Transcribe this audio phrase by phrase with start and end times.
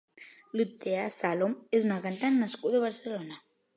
[0.59, 3.39] Luthea Salom és una cantant nascuda a Barcelona.